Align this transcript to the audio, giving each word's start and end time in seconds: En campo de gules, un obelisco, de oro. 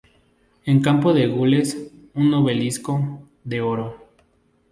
En 0.65 0.81
campo 0.81 1.13
de 1.13 1.27
gules, 1.27 1.77
un 2.15 2.33
obelisco, 2.33 3.21
de 3.43 3.61
oro. 3.61 4.07